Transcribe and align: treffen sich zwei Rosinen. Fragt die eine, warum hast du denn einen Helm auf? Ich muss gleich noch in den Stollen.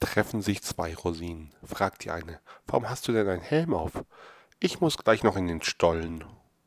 treffen 0.00 0.42
sich 0.42 0.62
zwei 0.62 0.94
Rosinen. 0.94 1.52
Fragt 1.62 2.04
die 2.04 2.10
eine, 2.10 2.40
warum 2.66 2.88
hast 2.88 3.06
du 3.06 3.12
denn 3.12 3.28
einen 3.28 3.42
Helm 3.42 3.74
auf? 3.74 3.92
Ich 4.58 4.80
muss 4.80 4.98
gleich 4.98 5.22
noch 5.22 5.36
in 5.36 5.46
den 5.46 5.62
Stollen. 5.62 6.24